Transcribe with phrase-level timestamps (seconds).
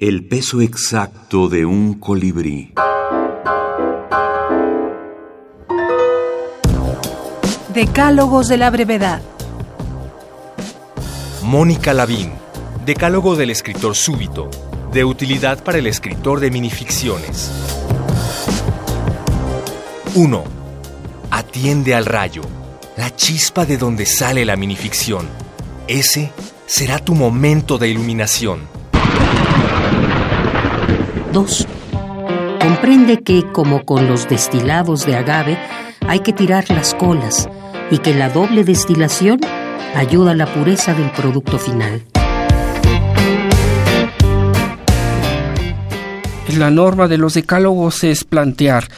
[0.00, 2.72] El peso exacto de un colibrí.
[7.74, 9.20] Decálogos de la brevedad.
[11.42, 12.30] Mónica Lavín,
[12.86, 14.48] Decálogo del escritor súbito,
[14.92, 17.50] de utilidad para el escritor de minificciones.
[20.14, 20.44] 1.
[21.32, 22.42] Atiende al rayo,
[22.96, 25.26] la chispa de donde sale la minificción.
[25.88, 26.30] Ese
[26.66, 28.78] será tu momento de iluminación.
[31.38, 31.68] 2.
[32.60, 35.56] Comprende que, como con los destilados de agave,
[36.08, 37.48] hay que tirar las colas
[37.92, 39.38] y que la doble destilación
[39.94, 42.02] ayuda a la pureza del producto final.
[46.56, 48.88] La norma de los decálogos es plantear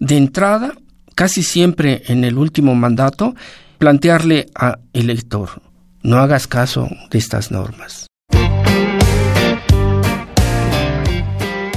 [0.00, 0.72] de entrada,
[1.14, 3.36] casi siempre en el último mandato,
[3.78, 5.62] plantearle al lector,
[6.02, 8.08] no hagas caso de estas normas.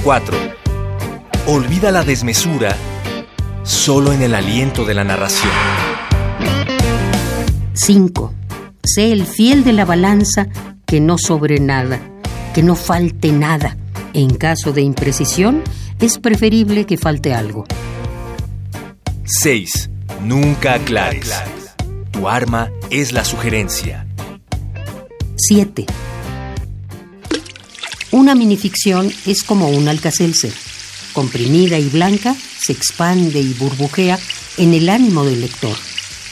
[0.08, 0.38] 4.
[1.48, 2.74] Olvida la desmesura
[3.62, 5.52] solo en el aliento de la narración.
[7.74, 8.32] 5.
[8.82, 10.46] Sé el fiel de la balanza,
[10.86, 12.00] que no sobre nada,
[12.54, 13.76] que no falte nada.
[14.14, 15.62] En caso de imprecisión,
[16.00, 17.66] es preferible que falte algo.
[19.26, 19.90] 6.
[20.24, 21.34] Nunca aclares.
[22.12, 24.06] Tu arma es la sugerencia.
[25.36, 25.84] 7.
[28.10, 30.52] Una minificción es como un alcacelser.
[31.12, 34.18] Comprimida y blanca, se expande y burbujea
[34.56, 35.76] en el ánimo del lector.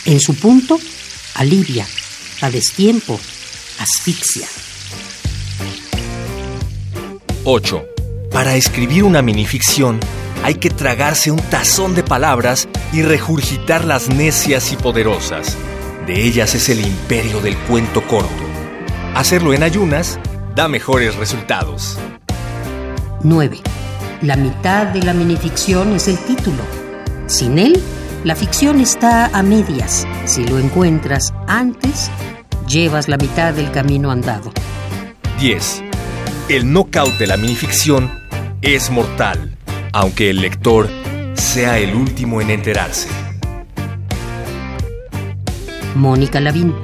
[0.07, 0.81] En su punto,
[1.35, 1.87] alivia,
[2.41, 3.21] a destiempo,
[3.79, 4.49] asfixia.
[7.45, 7.85] 8.
[8.33, 10.01] Para escribir una minificción,
[10.43, 15.57] hay que tragarse un tazón de palabras y regurgitar las necias y poderosas.
[16.07, 18.45] De ellas es el imperio del cuento corto.
[19.15, 20.19] Hacerlo en ayunas
[20.57, 21.99] da mejores resultados.
[23.23, 23.61] 9.
[24.23, 26.63] La mitad de la minificción es el título.
[27.27, 27.79] Sin él,
[28.25, 30.07] la ficción está a medias.
[30.25, 32.11] Si lo encuentras antes,
[32.67, 34.51] llevas la mitad del camino andado.
[35.39, 35.83] 10.
[36.49, 38.11] El knockout de la minificción
[38.63, 39.59] es mortal,
[39.93, 40.89] aunque el lector
[41.35, 43.11] sea el último en enterarse.
[45.95, 46.75] Mónica Lavín.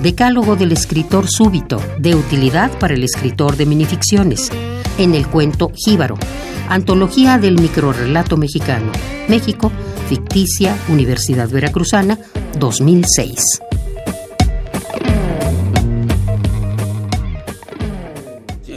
[0.00, 4.50] Decálogo del escritor súbito, de utilidad para el escritor de minificciones,
[4.98, 6.16] en el cuento Jíbaro,
[6.68, 8.90] Antología del Microrrelato Mexicano,
[9.28, 9.70] México,
[10.08, 12.18] ficticia, Universidad Veracruzana,
[12.58, 13.71] 2006.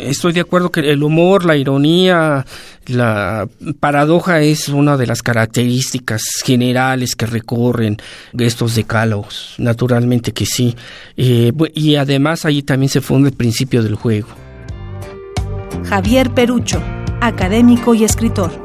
[0.06, 2.46] Estoy de acuerdo que el humor, la ironía,
[2.88, 3.48] la
[3.80, 7.98] paradoja es una de las características generales que recorren
[8.38, 10.76] estos decálogos, naturalmente que sí.
[11.18, 14.28] Eh, y además ahí también se funda el principio del juego.
[15.86, 16.82] Javier Perucho,
[17.22, 18.65] académico y escritor.